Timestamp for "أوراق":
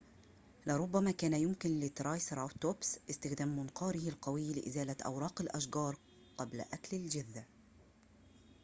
5.05-5.41